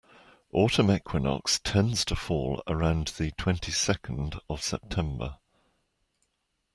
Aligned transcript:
Autumn 0.51 0.89
equinox 0.89 1.59
tends 1.59 2.03
to 2.05 2.15
fall 2.15 2.63
around 2.65 3.09
the 3.19 3.29
twenty-second 3.33 4.33
of 4.49 4.63
September. 4.63 5.37